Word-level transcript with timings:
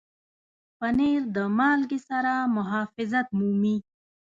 پنېر 0.77 1.21
د 1.35 1.37
مالګې 1.57 1.99
سره 2.09 2.33
محافظت 2.55 3.27
مومي. 3.37 3.77